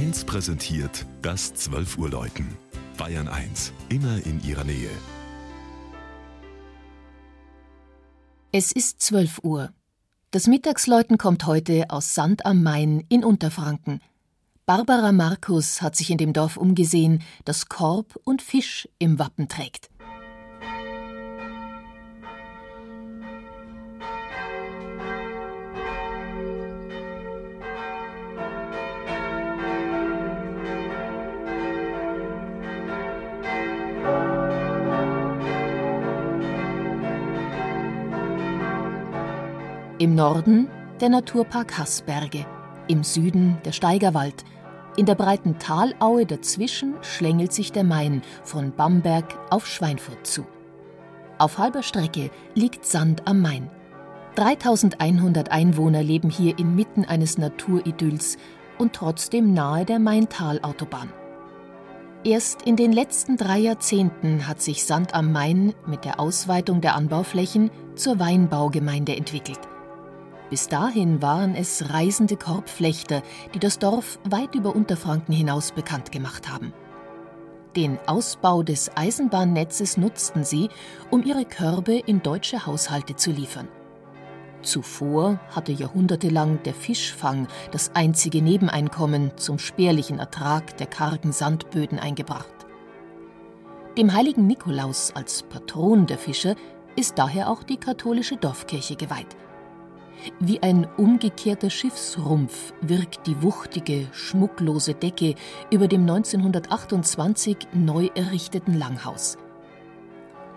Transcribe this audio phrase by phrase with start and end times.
[0.00, 2.56] 1 präsentiert das 12 Uhr Läuten.
[2.96, 4.88] Bayern 1, immer in ihrer Nähe.
[8.50, 9.74] Es ist 12 Uhr.
[10.30, 14.00] Das Mittagsläuten kommt heute aus Sand am Main in Unterfranken.
[14.64, 19.90] Barbara Markus hat sich in dem Dorf umgesehen, das Korb und Fisch im Wappen trägt.
[40.00, 40.66] Im Norden
[41.02, 42.46] der Naturpark Haßberge,
[42.88, 44.46] im Süden der Steigerwald.
[44.96, 50.46] In der breiten Talaue dazwischen schlängelt sich der Main von Bamberg auf Schweinfurt zu.
[51.36, 53.68] Auf halber Strecke liegt Sand am Main.
[54.36, 58.38] 3100 Einwohner leben hier inmitten eines Naturidylls
[58.78, 61.12] und trotzdem nahe der Maintalautobahn.
[62.24, 66.94] Erst in den letzten drei Jahrzehnten hat sich Sand am Main mit der Ausweitung der
[66.94, 69.60] Anbauflächen zur Weinbaugemeinde entwickelt.
[70.50, 73.22] Bis dahin waren es reisende Korbflechter,
[73.54, 76.72] die das Dorf weit über Unterfranken hinaus bekannt gemacht haben.
[77.76, 80.68] Den Ausbau des Eisenbahnnetzes nutzten sie,
[81.08, 83.68] um ihre Körbe in deutsche Haushalte zu liefern.
[84.62, 92.52] Zuvor hatte jahrhundertelang der Fischfang das einzige Nebeneinkommen zum spärlichen Ertrag der kargen Sandböden eingebracht.
[93.96, 96.56] Dem heiligen Nikolaus als Patron der Fischer
[96.96, 99.36] ist daher auch die katholische Dorfkirche geweiht.
[100.38, 105.34] Wie ein umgekehrter Schiffsrumpf wirkt die wuchtige, schmucklose Decke
[105.70, 109.38] über dem 1928 neu errichteten Langhaus.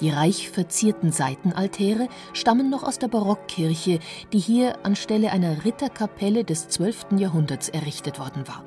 [0.00, 3.98] Die reich verzierten Seitenaltäre stammen noch aus der Barockkirche,
[4.32, 7.06] die hier anstelle einer Ritterkapelle des 12.
[7.16, 8.62] Jahrhunderts errichtet worden war.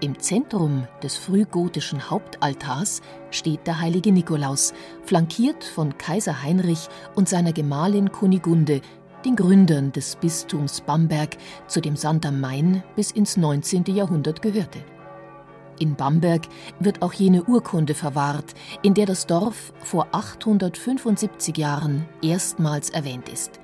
[0.00, 7.52] Im Zentrum des frühgotischen Hauptaltars steht der heilige Nikolaus, flankiert von Kaiser Heinrich und seiner
[7.52, 8.82] Gemahlin Kunigunde,
[9.26, 13.84] den Gründern des Bistums Bamberg, zu dem Sand am Main bis ins 19.
[13.86, 14.78] Jahrhundert gehörte.
[15.80, 16.42] In Bamberg
[16.78, 23.60] wird auch jene Urkunde verwahrt, in der das Dorf vor 875 Jahren erstmals erwähnt ist.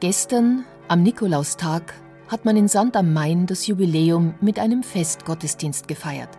[0.00, 1.94] Gestern, am Nikolaustag,
[2.26, 6.30] hat man in Sand am Main das Jubiläum mit einem Festgottesdienst gefeiert.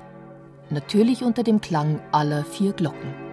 [0.70, 3.25] Natürlich unter dem Klang aller vier Glocken.